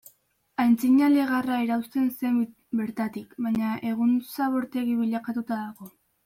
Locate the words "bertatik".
2.79-3.37